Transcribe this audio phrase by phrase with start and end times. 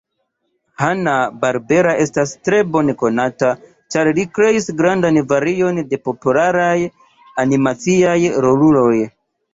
[0.83, 3.51] Hanna-Barbera estas tre bone konata
[3.95, 6.75] ĉar kreis grandan varion de popularaj
[7.47, 8.19] animaciaj
[8.49, 8.95] roluloj.